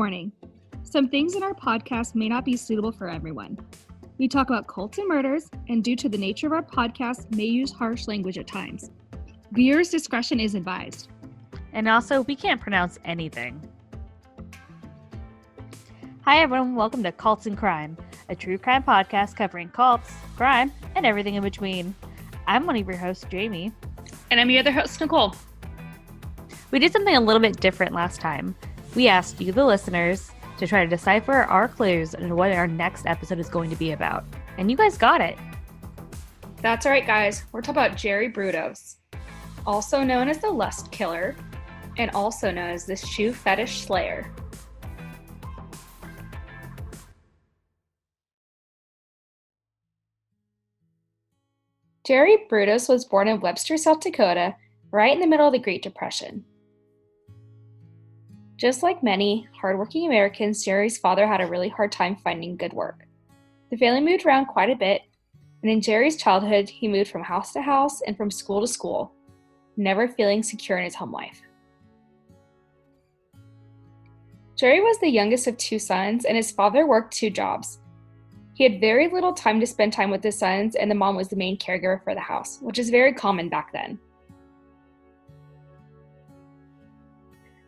[0.00, 0.32] Warning
[0.82, 3.58] Some things in our podcast may not be suitable for everyone.
[4.16, 7.44] We talk about cults and murders, and due to the nature of our podcast, may
[7.44, 8.92] use harsh language at times.
[9.52, 11.08] Viewers' discretion is advised.
[11.74, 13.60] And also, we can't pronounce anything.
[16.24, 16.76] Hi, everyone.
[16.76, 17.94] Welcome to Cults and Crime,
[18.30, 21.94] a true crime podcast covering cults, crime, and everything in between.
[22.46, 23.70] I'm one of your hosts, Jamie.
[24.30, 25.34] And I'm your other host, Nicole.
[26.70, 28.54] We did something a little bit different last time.
[28.94, 33.06] We asked you, the listeners, to try to decipher our clues and what our next
[33.06, 34.24] episode is going to be about.
[34.58, 35.38] And you guys got it.
[36.60, 37.44] That's right, guys.
[37.52, 38.96] We're talking about Jerry Brudos,
[39.64, 41.36] also known as the Lust Killer,
[41.98, 44.30] and also known as the Shoe Fetish Slayer.
[52.04, 54.56] Jerry Brudos was born in Webster, South Dakota,
[54.90, 56.44] right in the middle of the Great Depression.
[58.60, 63.06] Just like many hardworking Americans, Jerry's father had a really hard time finding good work.
[63.70, 65.00] The family moved around quite a bit,
[65.62, 69.14] and in Jerry's childhood, he moved from house to house and from school to school,
[69.78, 71.40] never feeling secure in his home life.
[74.56, 77.80] Jerry was the youngest of two sons, and his father worked two jobs.
[78.52, 81.28] He had very little time to spend time with his sons, and the mom was
[81.28, 83.98] the main caregiver for the house, which is very common back then.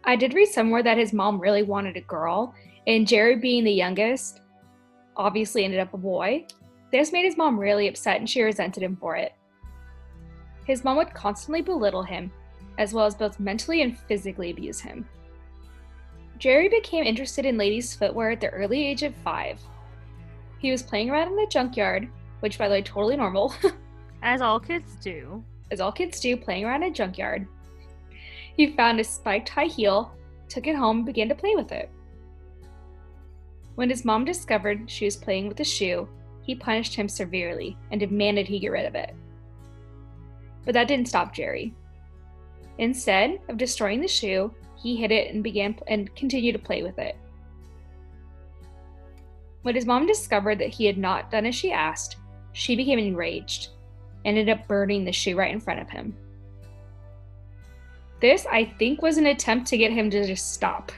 [0.04, 2.54] I did read somewhere that his mom really wanted a girl,
[2.86, 4.40] and Jerry, being the youngest,
[5.16, 6.46] obviously ended up a boy.
[6.90, 9.32] This made his mom really upset and she resented him for it.
[10.64, 12.30] His mom would constantly belittle him,
[12.78, 15.08] as well as both mentally and physically abuse him.
[16.38, 19.60] Jerry became interested in ladies' footwear at the early age of five.
[20.58, 22.08] He was playing around in the junkyard,
[22.40, 23.54] which, by the way, totally normal.
[24.22, 25.42] As all kids do.
[25.70, 27.46] As all kids do, playing around in a junkyard.
[28.56, 30.12] He found a spiked high heel,
[30.48, 31.90] took it home, and began to play with it.
[33.74, 36.08] When his mom discovered she was playing with the shoe,
[36.42, 39.14] he punished him severely and demanded he get rid of it.
[40.64, 41.74] But that didn't stop Jerry.
[42.78, 46.98] Instead of destroying the shoe, he hid it and began and continued to play with
[46.98, 47.16] it.
[49.62, 52.16] When his mom discovered that he had not done as she asked,
[52.52, 53.68] she became enraged
[54.24, 56.16] and ended up burning the shoe right in front of him.
[58.22, 60.92] This, I think, was an attempt to get him to just stop.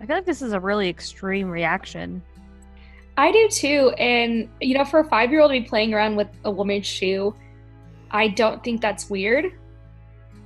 [0.00, 2.20] I feel like this is a really extreme reaction.
[3.16, 3.90] I do too.
[3.96, 6.84] And, you know, for a five year old to be playing around with a woman's
[6.84, 7.34] shoe,
[8.10, 9.52] I don't think that's weird.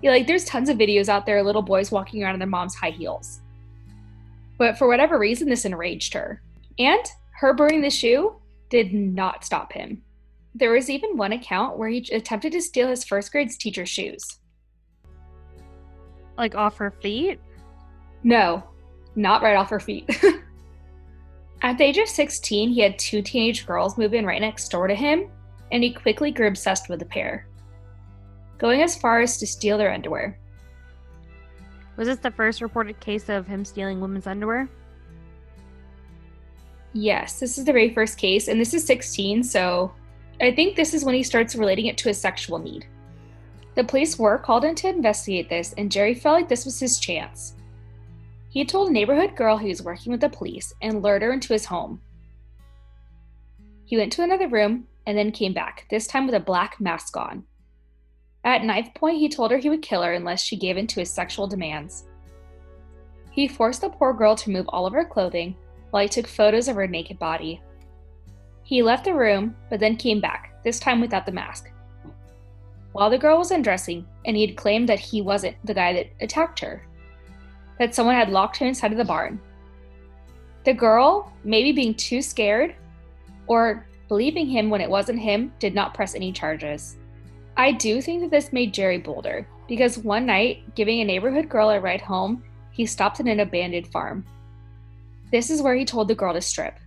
[0.02, 2.46] Yeah, like, there's tons of videos out there, of little boys walking around in their
[2.46, 3.40] mom's high heels.
[4.58, 6.42] But for whatever reason, this enraged her.
[6.78, 8.36] And her burning the shoe
[8.68, 10.02] did not stop him.
[10.54, 14.38] There was even one account where he attempted to steal his first grade's teacher's shoes.
[16.38, 17.40] Like off her feet?
[18.22, 18.62] No,
[19.16, 20.08] not right off her feet.
[21.62, 24.86] At the age of 16, he had two teenage girls move in right next door
[24.86, 25.28] to him,
[25.72, 27.48] and he quickly grew obsessed with the pair,
[28.58, 30.38] going as far as to steal their underwear.
[31.96, 34.68] Was this the first reported case of him stealing women's underwear?
[36.92, 39.92] Yes, this is the very first case, and this is 16, so
[40.40, 42.86] I think this is when he starts relating it to a sexual need.
[43.78, 46.98] The police were called in to investigate this, and Jerry felt like this was his
[46.98, 47.54] chance.
[48.48, 51.52] He told a neighborhood girl he was working with the police and lured her into
[51.52, 52.00] his home.
[53.84, 57.16] He went to another room and then came back, this time with a black mask
[57.16, 57.44] on.
[58.42, 60.98] At knife point, he told her he would kill her unless she gave in to
[60.98, 62.02] his sexual demands.
[63.30, 65.54] He forced the poor girl to remove all of her clothing
[65.90, 67.62] while he took photos of her naked body.
[68.64, 71.70] He left the room, but then came back, this time without the mask
[72.92, 76.10] while the girl was undressing, and he had claimed that he wasn't the guy that
[76.20, 76.82] attacked her,
[77.78, 79.40] that someone had locked him inside of the barn.
[80.64, 82.74] The girl, maybe being too scared
[83.46, 86.96] or believing him when it wasn't him, did not press any charges.
[87.56, 91.70] I do think that this made Jerry bolder because one night, giving a neighborhood girl
[91.70, 94.24] a ride home, he stopped at an abandoned farm.
[95.30, 96.78] This is where he told the girl to strip.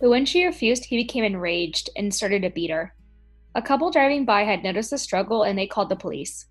[0.00, 2.94] But when she refused, he became enraged and started to beat her.
[3.56, 6.46] A couple driving by had noticed the struggle and they called the police.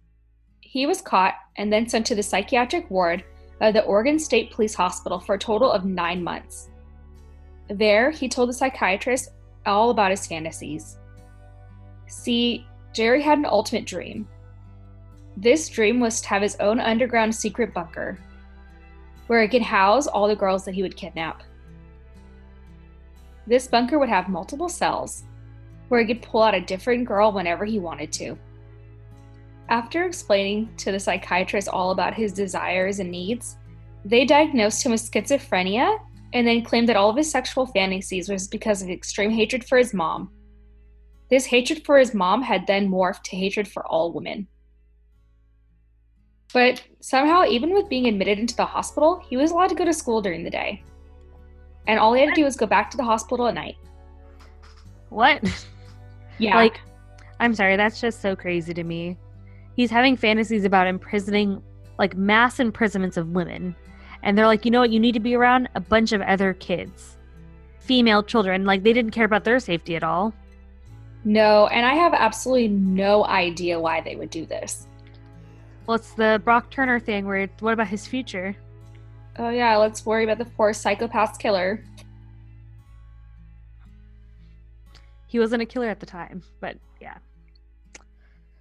[0.60, 3.24] He was caught and then sent to the psychiatric ward
[3.62, 6.69] of the Oregon State Police Hospital for a total of nine months.
[7.69, 9.30] There, he told the psychiatrist
[9.66, 10.98] all about his fantasies.
[12.07, 14.28] See, Jerry had an ultimate dream.
[15.38, 18.19] This dream was to have his own underground secret bunker,
[19.28, 21.44] where he could house all the girls that he would kidnap.
[23.48, 25.24] This bunker would have multiple cells,
[25.89, 28.38] where he could pull out a different girl whenever he wanted to.
[29.68, 33.57] After explaining to the psychiatrist all about his desires and needs,
[34.06, 35.97] They diagnosed him with schizophrenia
[36.33, 39.77] and then claimed that all of his sexual fantasies was because of extreme hatred for
[39.77, 40.31] his mom.
[41.30, 44.47] This hatred for his mom had then morphed to hatred for all women.
[46.53, 49.94] But somehow, even with being admitted into the hospital, he was allowed to go to
[49.94, 50.81] school during the day.
[51.88, 53.75] And all he had to do was go back to the hospital at night.
[55.09, 55.44] What?
[56.39, 56.56] Yeah.
[56.56, 56.80] Like,
[57.39, 59.18] I'm sorry, that's just so crazy to me.
[59.75, 61.62] He's having fantasies about imprisoning,
[61.97, 63.75] like, mass imprisonments of women.
[64.24, 64.89] And they're like, you know what?
[64.89, 67.18] You need to be around a bunch of other kids,
[67.80, 68.65] female children.
[68.65, 70.33] Like, they didn't care about their safety at all.
[71.24, 74.88] no, and I have absolutely no idea why they would do this.
[75.86, 78.56] Well, it's the Brock Turner thing where, what about his future?
[79.38, 81.83] Oh, yeah, let's worry about the poor psychopath killer.
[85.29, 87.19] He wasn't a killer at the time, but yeah.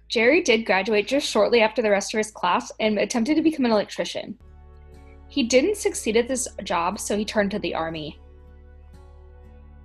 [0.07, 3.65] Jerry did graduate just shortly after the rest of his class and attempted to become
[3.65, 4.37] an electrician.
[5.27, 8.19] He didn't succeed at this job, so he turned to the army.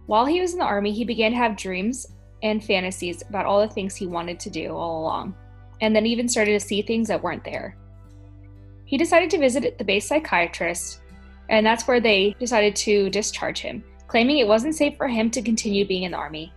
[0.06, 2.06] While he was in the army, he began to have dreams
[2.42, 5.34] and fantasies about all the things he wanted to do all along,
[5.81, 7.78] and then even started to see things that weren't there.
[8.84, 11.00] He decided to visit the base psychiatrist,
[11.48, 15.42] and that's where they decided to discharge him, claiming it wasn't safe for him to
[15.42, 16.52] continue being in the army.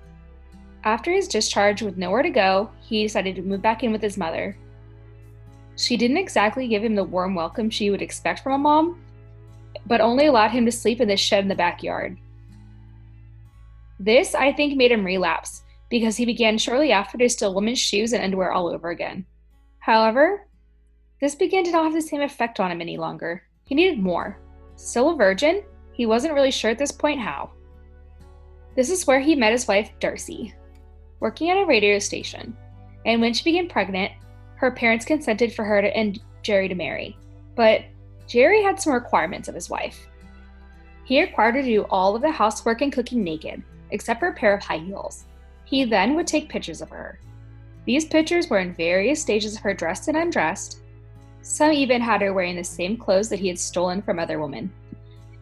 [0.88, 4.16] After his discharge with nowhere to go, he decided to move back in with his
[4.16, 4.56] mother.
[5.76, 9.04] She didn't exactly give him the warm welcome she would expect from a mom,
[9.86, 12.18] but only allowed him to sleep in the shed in the backyard.
[14.00, 18.14] This, I think, made him relapse because he began shortly after to steal women's shoes
[18.14, 19.26] and underwear all over again.
[19.80, 20.48] However,
[21.20, 23.44] this began to not have the same effect on him any longer.
[23.66, 24.40] He needed more.
[24.78, 27.52] Still a virgin, he wasn't really sure at this point how.
[28.78, 30.54] This is where he met his wife, Darcy,
[31.20, 32.56] working at a radio station.
[33.06, 34.12] And when she became pregnant,
[34.56, 37.18] her parents consented for her to, and Jerry to marry.
[37.56, 37.84] But
[38.28, 40.08] Jerry had some requirements of his wife.
[41.06, 44.34] He required her to do all of the housework and cooking naked, except for a
[44.34, 45.26] pair of high heels.
[45.64, 47.20] He then would take pictures of her.
[47.86, 50.82] These pictures were in various stages of her dressed and undressed.
[51.42, 54.72] Some even had her wearing the same clothes that he had stolen from other women.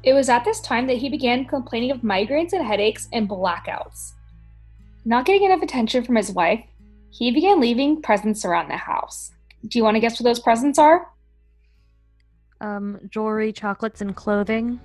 [0.04, 4.14] It was at this time that he began complaining of migraines and headaches and blackouts.
[5.08, 6.66] Not getting enough attention from his wife,
[7.12, 9.32] he began leaving presents around the house.
[9.68, 11.12] Do you want to guess what those presents are?
[12.60, 14.80] Um, jewelry, chocolates, and clothing.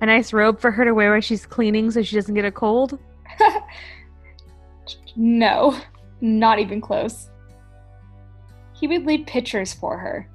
[0.00, 2.50] A nice robe for her to wear while she's cleaning so she doesn't get a
[2.50, 2.98] cold.
[5.16, 5.78] no,
[6.20, 7.30] not even close.
[8.72, 10.28] He would leave pictures for her.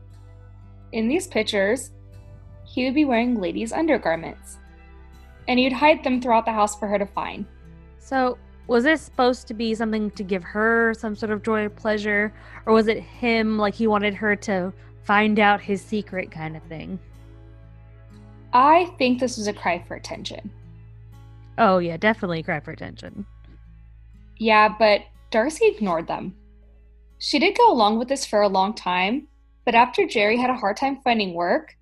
[0.94, 1.92] In these pictures,
[2.64, 4.58] he would be wearing ladies' undergarments,
[5.48, 7.46] and he would hide them throughout the house for her to find.
[8.00, 8.38] So,
[8.72, 12.34] was this supposed to be something to give her some sort of joy or pleasure?
[12.66, 14.72] Or was it him, like he wanted her to
[15.04, 16.98] find out his secret kind of thing?
[18.54, 20.50] I think this was a cry for attention.
[21.58, 23.26] Oh, yeah, definitely cry for attention.
[24.38, 25.02] Yeah, but
[25.32, 26.34] Darcy ignored them.
[27.18, 29.28] She did go along with this for a long time,
[29.66, 31.76] but after Jerry had a hard time finding work,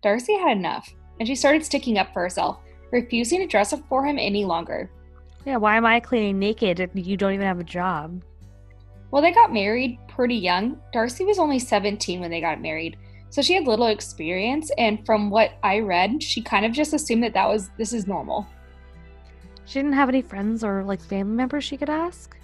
[0.00, 2.60] Darcy had enough, and she started sticking up for herself,
[2.92, 4.88] refusing to dress up for him any longer.
[5.44, 8.22] Yeah, why am I cleaning naked if you don't even have a job?
[9.10, 10.80] Well, they got married pretty young.
[10.92, 12.96] Darcy was only 17 when they got married,
[13.30, 17.24] so she had little experience, and from what I read, she kind of just assumed
[17.24, 18.46] that that was this is normal.
[19.66, 22.36] She didn't have any friends or like family members she could ask?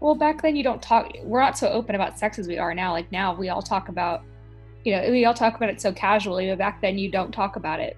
[0.00, 1.12] Well, back then you don't talk.
[1.22, 2.90] We're not so open about sex as we are now.
[2.90, 4.24] Like now, we all talk about,
[4.84, 6.48] you know, we all talk about it so casually.
[6.48, 7.96] But back then, you don't talk about it.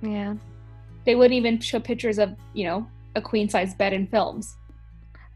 [0.00, 0.34] Yeah.
[1.04, 2.86] They wouldn't even show pictures of, you know,
[3.18, 4.56] a queen size bed in films.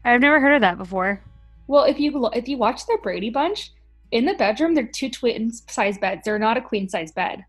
[0.03, 1.21] I've never heard of that before.
[1.67, 3.71] Well, if you if you watch the Brady Bunch,
[4.11, 6.23] in the bedroom they're two twin size beds.
[6.25, 7.45] They're not a queen size bed.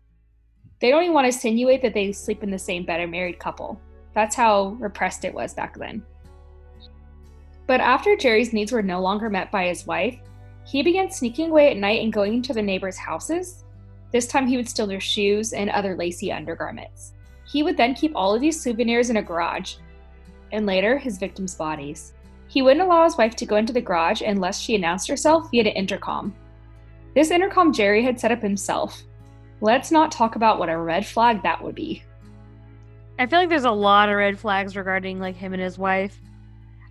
[0.79, 3.39] They don't even want to insinuate that they sleep in the same bed, a married
[3.39, 3.79] couple.
[4.13, 6.03] That's how repressed it was back then.
[7.67, 10.17] But after Jerry's needs were no longer met by his wife,
[10.65, 13.63] he began sneaking away at night and going into the neighbors' houses.
[14.11, 17.13] This time he would steal their shoes and other lacy undergarments.
[17.47, 19.75] He would then keep all of these souvenirs in a garage,
[20.51, 22.13] and later his victims' bodies.
[22.47, 25.61] He wouldn't allow his wife to go into the garage unless she announced herself via
[25.61, 26.33] an intercom.
[27.15, 29.03] This intercom Jerry had set up himself.
[29.61, 32.03] Let's not talk about what a red flag that would be.
[33.17, 36.19] I feel like there's a lot of red flags regarding like him and his wife.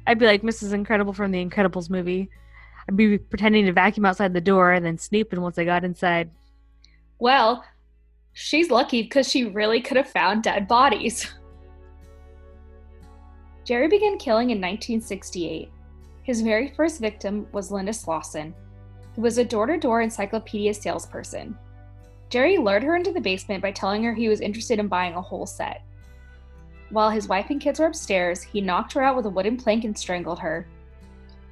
[0.06, 0.72] I'd be like Mrs.
[0.72, 2.30] Incredible from the Incredibles movie.
[2.88, 6.30] I'd be pretending to vacuum outside the door and then snooping once I got inside.
[7.18, 7.64] Well,
[8.32, 11.32] she's lucky because she really could have found dead bodies.
[13.64, 15.70] Jerry began killing in 1968.
[16.22, 18.54] His very first victim was Linda Slawson,
[19.14, 21.56] who was a door to door encyclopedia salesperson.
[22.28, 25.20] Jerry lured her into the basement by telling her he was interested in buying a
[25.20, 25.82] whole set.
[26.90, 29.84] While his wife and kids were upstairs, he knocked her out with a wooden plank
[29.84, 30.66] and strangled her.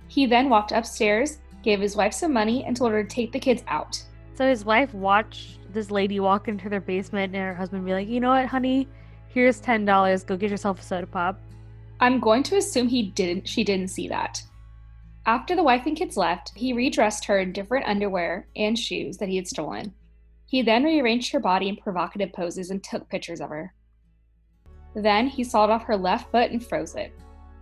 [0.08, 3.38] He then walked upstairs, gave his wife some money, and told her to take the
[3.38, 4.02] kids out.
[4.34, 8.08] So his wife watched this lady walk into their basement and her husband be like,
[8.08, 8.88] you know what, honey?
[9.28, 10.24] Here's ten dollars.
[10.24, 11.40] Go get yourself a soda pop.
[12.02, 14.42] I'm going to assume he didn't she didn't see that.
[15.24, 19.28] After the wife and kids left, he redressed her in different underwear and shoes that
[19.28, 19.94] he had stolen.
[20.46, 23.72] He then rearranged her body in provocative poses and took pictures of her.
[24.96, 27.12] Then he sawed off her left foot and froze it.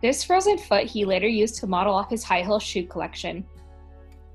[0.00, 3.44] This frozen foot he later used to model off his high heel shoe collection.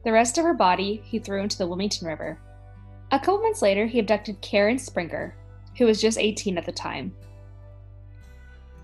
[0.04, 2.40] The rest of her body he threw into the Willamette River.
[3.12, 5.34] A couple months later, he abducted Karen Sprinker,
[5.80, 7.12] who was just 18 at the time.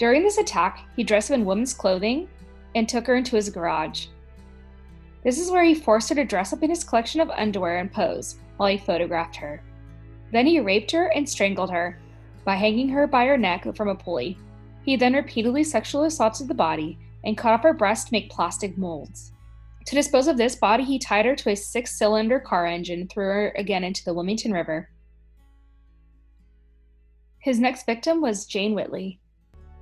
[0.02, 2.28] During this attack, he dressed her in woman's clothing
[2.74, 4.08] and took her into his garage.
[5.24, 7.94] This is where he forced her to dress up in his collection of underwear and
[7.94, 9.62] pose while he photographed her.
[10.32, 12.00] Then he raped her and strangled her
[12.46, 14.40] by hanging her by her neck from a pulley.
[14.82, 18.80] He then repeatedly sexually assaulted the body and cut off her breast to make plastic
[18.80, 19.34] molds.
[19.86, 23.12] To dispose of this body, he tied her to a six cylinder car engine and
[23.12, 24.90] threw her again into the Willamette River.
[27.38, 29.20] His next victim was Jane Whitney.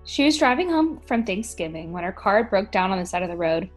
[0.10, 3.30] She was driving home from Thanksgiving when her car broke down on the side of
[3.30, 3.70] the road.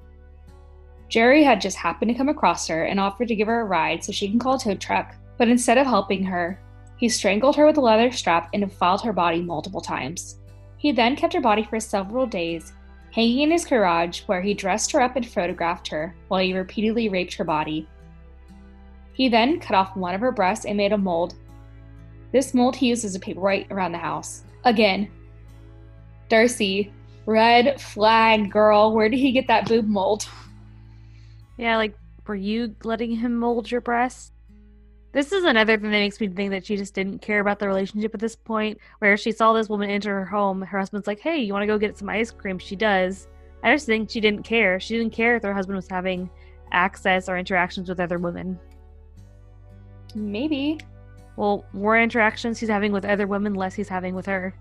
[1.10, 4.02] Jerry had just happened to come across her and offered to give her a ride
[4.02, 6.58] so she can call a tow truck, but instead of helping her,
[6.96, 10.38] he strangled her with a leather strap and defiled her body multiple times.
[10.78, 12.72] He then kept her body for several days,
[13.10, 17.10] hanging in his garage where he dressed her up and photographed her while he repeatedly
[17.10, 17.86] raped her body.
[19.12, 21.34] He then cut off one of her breasts and made a mold.
[22.32, 24.44] This mold he used as a paperweight around the house.
[24.64, 25.10] Again,
[26.28, 26.92] Darcy,
[27.26, 30.26] red flag girl, where did he get that boob mold?
[31.58, 31.94] Yeah, like,
[32.26, 34.32] were you letting him mold your breasts?
[35.12, 37.68] This is another thing that makes me think that she just didn't care about the
[37.68, 40.62] relationship at this point, where she saw this woman enter her home.
[40.62, 42.58] Her husband's like, hey, you want to go get some ice cream?
[42.58, 43.28] She does.
[43.62, 44.80] I just think she didn't care.
[44.80, 46.30] She didn't care if her husband was having
[46.72, 48.58] access or interactions with other women.
[50.14, 50.80] Maybe.
[51.36, 54.54] Well, more interactions he's having with other women, less he's having with her.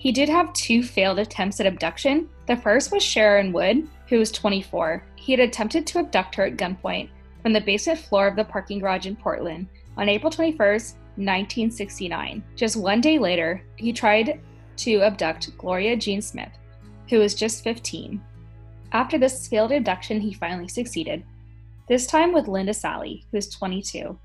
[0.00, 2.26] He did have two failed attempts at abduction.
[2.46, 5.04] The first was Sharon Wood, who was 24.
[5.14, 7.10] He had attempted to abduct her at gunpoint
[7.42, 12.42] from the basement floor of the parking garage in Portland on April 21st, 1969.
[12.56, 14.40] Just one day later, he tried
[14.78, 16.52] to abduct Gloria Gene Smith,
[17.10, 18.22] who was just 15.
[18.92, 21.24] After this failed abduction, he finally succeeded,
[21.88, 24.18] this time with Linda Salee, who was 22.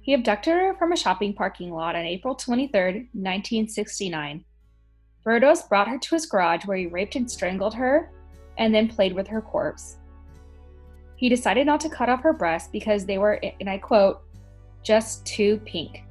[0.00, 4.46] He abducted her from a shopping parking lot on April 23, 1969.
[5.24, 8.10] Brudos brought her to his garage where he raped and strangled her
[8.58, 9.96] and then played with her corpse.
[11.16, 14.22] He decided not to cut off her breasts because they were, and I quote,
[14.82, 16.02] just too pink.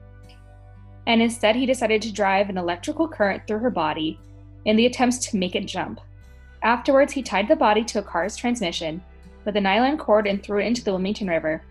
[1.07, 4.19] And instead, he decided to drive an electrical current through her body
[4.65, 5.99] in the attempts to make it jump.
[6.61, 9.01] Afterwards, he tied the body to a car's transmission
[9.45, 11.63] with a nylon cord and threw it into the Willamette River.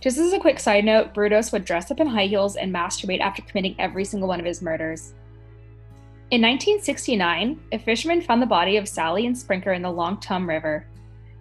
[0.00, 3.20] Just as a quick side note, Brudos would dress up in high heels and masturbate
[3.20, 5.14] after committing every single one of his murders.
[6.32, 10.48] In 1969, a fisherman found the body of Salee and Sprinker in the Long Tom
[10.48, 10.86] River.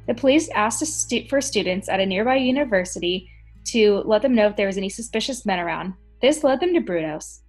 [0.05, 3.31] The police asked stu- for students at a nearby university
[3.67, 5.93] to let them know if there was any suspicious men around.
[6.21, 7.39] This led them to Brudos.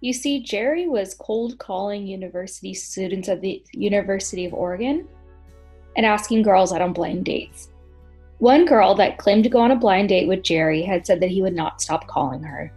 [0.00, 5.06] You see, Jerry was cold calling university students at the University of Oregon
[5.98, 7.68] and asking girls out on blind dates.
[8.38, 11.30] One girl that claimed to go on a blind date with Jerry had said that
[11.30, 12.72] he would not stop calling her.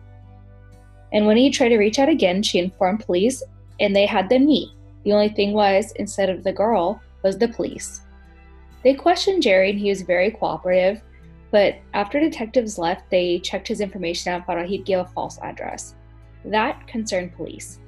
[1.12, 3.42] And when he tried to reach out again, she informed police
[3.80, 4.70] and they had them meet.
[5.04, 8.02] The only thing was, instead of the girl, was the police.
[8.84, 11.02] They questioned Jerry and he was very cooperative,
[11.52, 15.40] but after detectives left, they checked his information and found out he'd give a false
[15.42, 15.96] address.
[16.46, 17.80] That concerned police.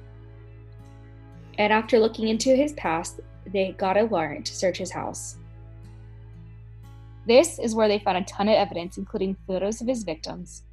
[1.58, 5.36] And after looking into his past, they got a warrant to search his house.
[7.26, 10.64] This is where they found a ton of evidence, including photos of his victims.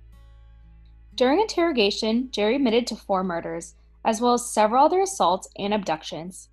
[1.19, 6.47] During interrogation, Jerry admitted to four murders, as well as several other assaults and abductions.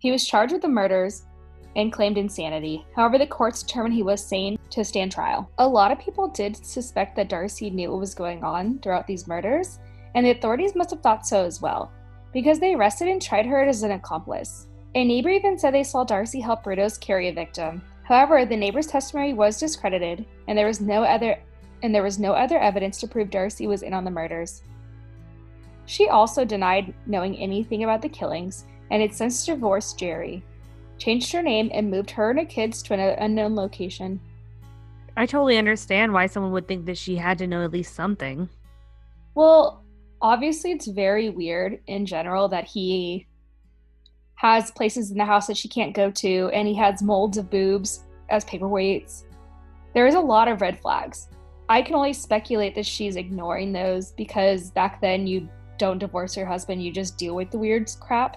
[0.00, 1.22] He was charged with the murders
[1.76, 2.84] and claimed insanity.
[2.96, 5.48] However, the courts determined he was sane to stand trial.
[5.58, 9.28] A lot of people did suspect that Darcy knew what was going on throughout these
[9.28, 9.78] murders,
[10.16, 11.92] and the authorities must have thought so as well,
[12.32, 14.66] because they arrested and tried her as an accomplice.
[14.96, 17.80] A neighbor even said they saw Darcy help Brudos carry a victim.
[18.02, 21.38] However, the neighbor's testimony was discredited, and there was no other
[21.82, 24.62] and there was no other evidence to prove Darcy was in on the murders.
[25.86, 30.44] She also denied knowing anything about the killings and had since divorced Jerry
[31.02, 34.20] changed her name, and moved her and her kids to an unknown location.
[35.16, 38.48] I totally understand why someone would think that she had to know at least something.
[39.34, 39.84] Well,
[40.20, 43.26] obviously, it's very weird in general that he
[44.36, 47.50] has places in the house that she can't go to, and he has molds of
[47.50, 49.24] boobs as paperweights.
[49.94, 51.28] There is a lot of red flags.
[51.72, 55.48] I can only speculate that she's ignoring those because back then you
[55.78, 58.36] don't divorce your husband, you just deal with the weird crap.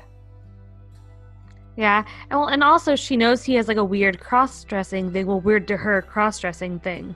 [1.75, 5.41] Yeah, and well, and also she knows he has like a weird cross-dressing thing, well,
[5.41, 7.13] weird to her cross-dressing thing,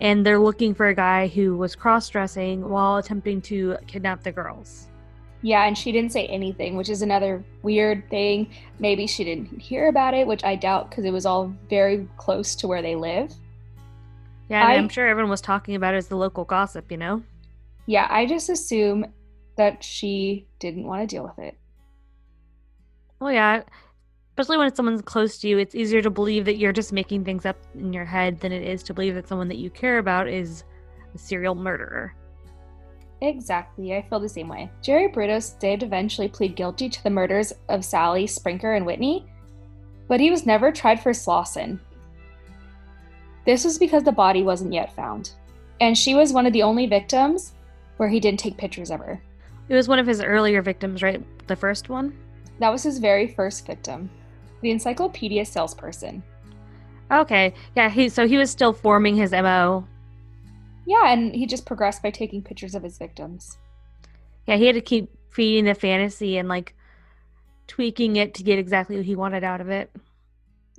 [0.00, 4.86] and they're looking for a guy who was cross-dressing while attempting to kidnap the girls.
[5.42, 8.52] Yeah, and she didn't say anything, which is another weird thing.
[8.78, 12.54] Maybe she didn't hear about it, which I doubt because it was all very close
[12.54, 13.34] to where they live.
[14.48, 17.22] Yeah, I, am sure everyone was talking about it as the local gossip, you know?
[17.86, 19.06] Yeah, I just assume
[19.56, 21.58] that she didn't want to deal with it.
[23.20, 23.62] Well, yeah,
[24.30, 27.24] especially when it's someone close to you, it's easier to believe that you're just making
[27.24, 29.98] things up in your head than it is to believe that someone that you care
[29.98, 30.64] about is
[31.14, 32.14] a serial murderer.
[33.20, 34.70] Exactly, I feel the same way.
[34.80, 39.26] Jerry Brudos did eventually plead guilty to the murders of Salee, Sprinker, and Whitney,
[40.06, 41.80] but he was never tried for Slawson.
[43.48, 45.32] This was because the body wasn't yet found,
[45.80, 47.54] and she was one of the only victims
[47.96, 49.20] where he didn't take pictures of her.
[49.68, 51.24] It was one of his earlier victims, right?
[51.48, 52.16] The first one?
[52.58, 54.10] That was his very first victim,
[54.60, 56.22] the encyclopedia salesperson.
[57.10, 59.86] Okay, yeah, he so he was still forming his MO
[60.88, 63.58] yeah, and he just progressed by taking pictures of his victims.
[64.46, 66.74] Yeah, he had to keep feeding the fantasy and like
[67.66, 69.94] tweaking it to get exactly what he wanted out of it.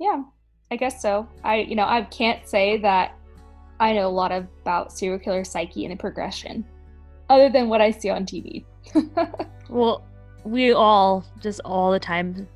[0.00, 0.24] Yeah,
[0.70, 1.28] I guess so.
[1.42, 3.16] I, you know, I can't say that
[3.80, 6.64] I know a lot about serial killer psyche and the progression,
[7.28, 8.64] other than what I see on TV.
[9.68, 10.04] well,
[10.44, 12.48] we all just all the time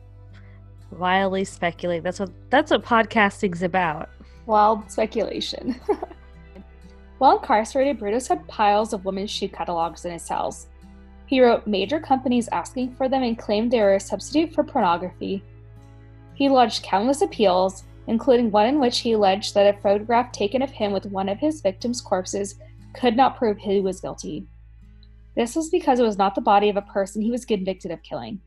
[0.90, 2.02] wildly speculate.
[2.02, 4.11] That's what that's what podcasting's about.
[4.47, 5.80] Wild speculation.
[7.19, 10.67] While incarcerated, Brudos had piles of women's shoe catalogs in his cells.
[11.26, 15.43] He wrote major companies asking for them and claimed they were a substitute for pornography.
[16.34, 20.71] He lodged countless appeals, including one in which he alleged that a photograph taken of
[20.71, 22.56] him with one of his victims' corpses
[22.95, 24.47] could not prove he was guilty.
[25.36, 28.02] This was because it was not the body of a person he was convicted of
[28.02, 28.40] killing.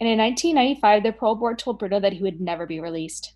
[0.00, 3.34] And in 1995, the parole board told Bruno that he would never be released.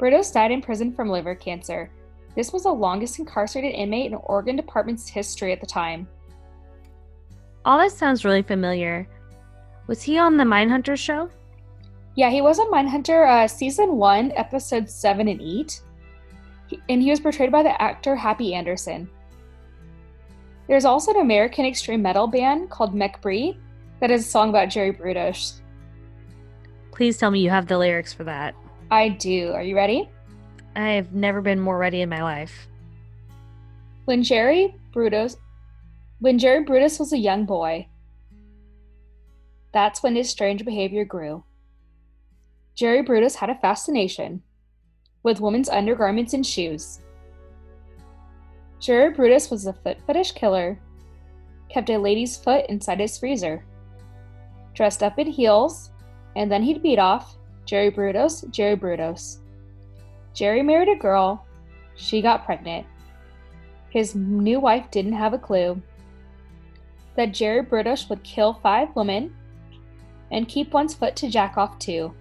[0.00, 1.90] Brudos died in prison from liver cancer,
[2.34, 6.08] this was the longest incarcerated inmate in Oregon Department's history at the time.
[7.64, 9.08] All this sounds really familiar.
[9.86, 11.30] Was he on the Mindhunter show?
[12.16, 15.82] Yeah, he was on Mindhunter uh, season one, episodes seven and eight.
[16.68, 19.10] He, and he was portrayed by the actor Happy Anderson.
[20.68, 23.54] There's also an American extreme metal band called Macabre
[24.00, 25.60] that has a song about Jerry Brudos.
[26.92, 28.54] Please tell me you have the lyrics for that.
[28.90, 29.52] I do.
[29.52, 30.08] Are you ready?
[30.76, 32.68] I've never been more ready in my life.
[34.04, 35.36] When Jerry Brudos
[36.20, 37.86] when Jerry Brudos was a young boy,
[39.72, 41.44] that's when his strange behavior grew.
[42.74, 44.42] Jerry Brudos had a fascination
[45.22, 47.00] with women's undergarments and shoes.
[48.80, 50.78] Jerry Brudos was a foot fetish killer,
[51.70, 53.64] kept a lady's foot inside his freezer,
[54.74, 55.92] dressed up in heels,
[56.34, 59.38] and then he'd beat off Jerry Brudos, Jerry Brudos.
[60.34, 61.46] Jerry married a girl.
[61.94, 62.86] She got pregnant.
[63.90, 65.80] His new wife didn't have a clue
[67.14, 69.34] that Jerry Brudos would kill five women
[70.32, 72.12] and keep one's foot to jack off too.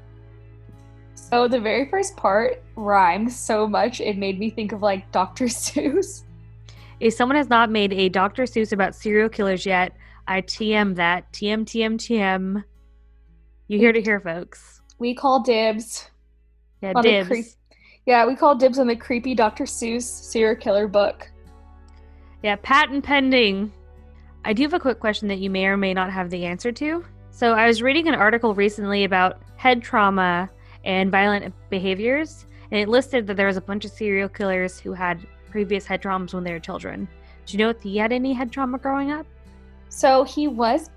[1.15, 5.45] So the very first part rhymed so much it made me think of like Dr.
[5.47, 6.23] Seuss.
[6.99, 8.43] If someone has not made a Dr.
[8.43, 9.93] Seuss about serial killers yet,
[10.27, 11.31] I TM that.
[11.33, 12.63] TM, TM, TM.
[13.67, 14.81] You hear to hear, folks.
[14.99, 16.09] We call dibs.
[16.81, 17.57] Yeah, dibs.
[18.05, 19.63] Yeah, we call dibs on the creepy Dr.
[19.63, 21.29] Seuss serial killer book.
[22.41, 23.71] Yeah, patent pending.
[24.45, 26.71] I do have a quick question that you may or may not have the answer
[26.73, 27.03] to.
[27.31, 30.49] So, I was reading an article recently about head trauma
[30.83, 34.93] and violent behaviors, and it listed that there was a bunch of serial killers who
[34.93, 37.07] had previous head traumas when they were children.
[37.45, 39.25] Do you know if he had any head trauma growing up?
[39.89, 40.89] So, he was,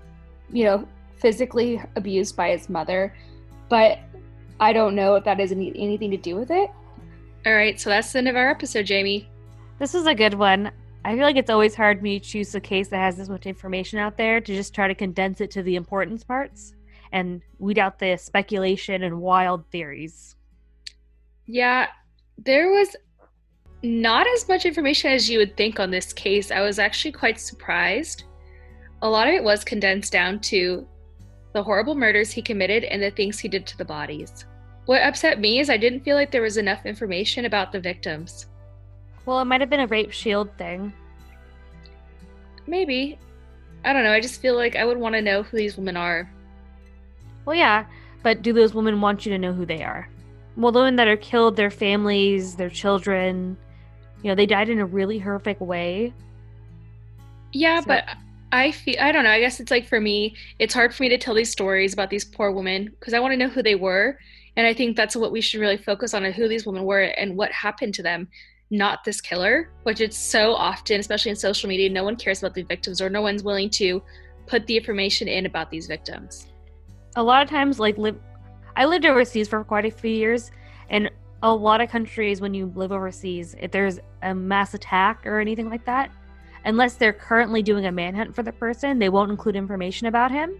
[0.51, 3.13] you know, physically abused by his mother,
[3.69, 3.99] but
[4.59, 6.69] I don't know if that has any, anything to do with it.
[7.45, 9.29] All right, so that's the end of our episode, Jamie.
[9.79, 10.71] This was a good one.
[11.05, 13.29] I feel like it's always hard for me to choose a case that has this
[13.29, 16.73] much information out there to just try to condense it to the importance parts
[17.11, 20.35] and weed out the speculation and wild theories.
[21.45, 21.87] Yeah,
[22.37, 22.95] there was
[23.83, 26.51] not as much information as you would think on this case.
[26.51, 28.23] I was actually quite surprised.
[29.01, 30.87] A lot of it was condensed down to
[31.53, 34.45] the horrible murders he committed and the things he did to the bodies.
[34.85, 38.47] What upset me is I didn't feel like there was enough information about the victims.
[39.25, 40.93] Well, it might have been a rape shield thing.
[42.65, 43.19] maybe.
[43.85, 44.11] I don't know.
[44.11, 46.29] I just feel like I would want to know who these women are.
[47.47, 47.85] Well, yeah,
[48.23, 50.09] but do those women want you to know who they are?
[50.57, 53.55] Well, the women that are killed, their families, their children,
[54.21, 56.13] you know, they died in a really horrific way.
[57.53, 58.03] Yeah, So- but
[58.51, 59.29] I feel I don't know.
[59.29, 62.09] I guess it's like for me, it's hard for me to tell these stories about
[62.09, 64.19] these poor women because I want to know who they were,
[64.57, 67.37] and I think that's what we should really focus on: who these women were and
[67.37, 68.27] what happened to them,
[68.71, 69.69] not this killer.
[69.83, 73.09] Which it's so often, especially in social media, no one cares about the victims or
[73.09, 74.03] no one's willing to
[74.47, 76.47] put the information in about these victims.
[77.17, 78.15] A lot of times like live
[78.75, 80.51] i lived overseas for quite a few years
[80.89, 81.09] and
[81.43, 85.69] a lot of countries when you live overseas if there's a mass attack or anything
[85.69, 86.11] like that
[86.65, 90.59] unless they're currently doing a manhunt for the person they won't include information about him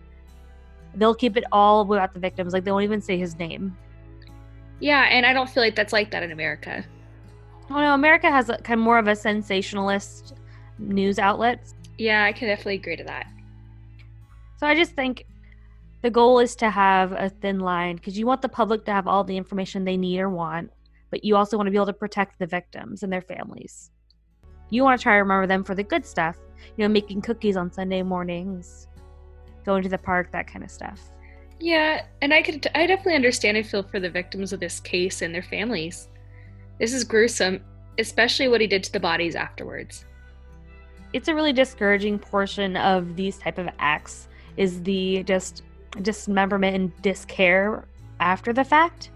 [0.96, 3.76] they'll keep it all about the victims like they won't even say his name
[4.80, 6.84] Yeah, and I don't feel like that's like that in America.
[7.70, 10.34] oh no america has a, kind of more of a sensationalist
[10.80, 11.60] news outlet
[11.98, 13.28] Yeah, I can definitely agree to that.
[14.60, 15.26] So I just think
[16.08, 19.10] the goal is to have a thin line because you want the public to have
[19.10, 20.72] all the information they need or want,
[21.10, 23.91] but you also want to be able to protect the victims and their families.
[24.70, 26.38] You want to try to remember them for the good stuff,
[26.78, 28.88] you know, making cookies on Sunday mornings,
[29.65, 31.12] going to the park, that kind of stuff.
[31.60, 35.22] Yeah, and I could I definitely understand and feel for the victims of this case
[35.22, 36.08] and their families.
[36.80, 37.60] This is gruesome,
[38.00, 40.06] especially what he did to the bodies afterwards.
[41.12, 45.63] It's a really discouraging portion of these type of acts is the just
[46.02, 47.86] dismemberment and discare
[48.19, 49.12] after the fact.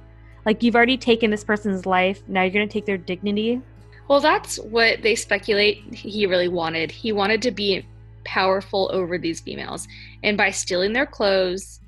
[0.45, 3.61] Like you've already taken this person's life, now you're going to take their dignity
[4.07, 6.91] Well, that's what they speculate he really wanted.
[6.91, 7.85] He wanted to be
[8.25, 9.87] powerful over these females,
[10.23, 11.79] and by stealing their clothes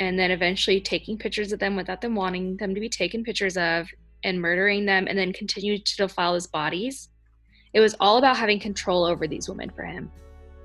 [0.00, 3.56] and then eventually taking pictures of them without them wanting them to be taken pictures
[3.56, 3.88] of
[4.24, 7.08] and murdering them and then continue to defile his bodies.
[7.72, 10.10] It was all about having control over these women for him.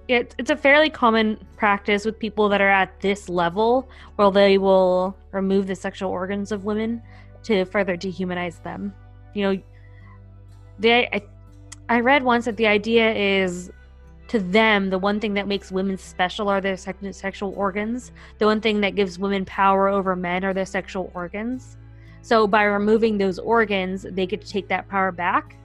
[0.07, 4.57] It, it's a fairly common practice with people that are at this level where they
[4.57, 7.01] will remove the sexual organs of women
[7.43, 8.93] to further dehumanize them.
[9.33, 9.61] You know
[10.79, 11.21] they I,
[11.89, 13.71] I read once that the idea is
[14.27, 18.11] to them the one thing that makes women special are their sex- sexual organs.
[18.39, 21.77] The one thing that gives women power over men are their sexual organs.
[22.21, 25.55] So by removing those organs they get to take that power back.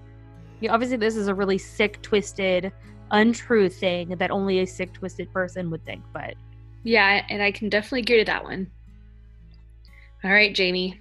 [0.61, 2.72] You know, obviously this is a really sick twisted
[3.11, 6.35] untrue thing that only a sick twisted person would think but
[6.83, 8.71] Yeah, and I can definitely agree to that one.
[10.25, 11.01] All right, Jamie.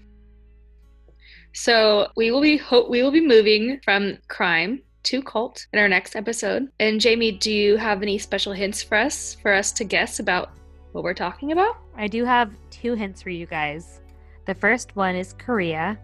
[1.53, 5.87] So we will be ho- we will be moving from crime to cult in our
[5.87, 6.67] next episode.
[6.79, 10.51] And Jamie, do you have any special hints for us for us to guess about
[10.91, 11.77] what we're talking about?
[11.95, 14.01] i do have two hints for you guys
[14.45, 15.97] the first one is korea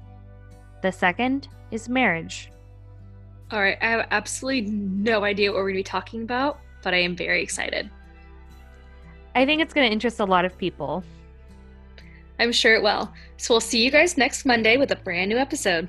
[0.82, 2.52] the second is marriage
[3.54, 6.96] All right, I have absolutely no idea what we're going to be talking about, but
[6.96, 7.88] I am very excited.
[9.36, 11.04] i think it's going to interest a lot of people
[12.40, 13.14] I'm sure it will.
[13.38, 15.88] So we'll see you guys next Monday with a brand new episode.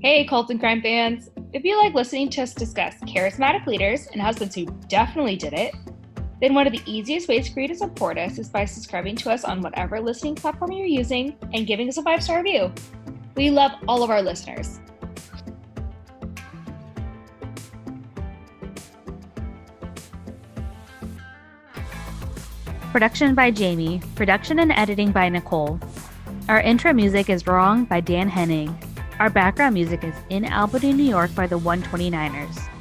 [0.00, 1.30] Hey, Cult and Crime fans!
[1.52, 5.74] If you like listening to us discuss charismatic leaders and husbands who definitely did it,
[6.44, 9.30] then one of the easiest ways for you to support us is by subscribing to
[9.30, 12.70] us on whatever listening platform you're using and giving us a five star review.
[13.34, 14.78] We love all of our listeners.
[22.92, 24.02] Production by Jamie.
[24.14, 25.80] Production and editing by Nicole.
[26.50, 28.78] Our intro music is Wrong by Dan Henning.
[29.18, 32.73] Our background music is In Albany, New York by the 129ers.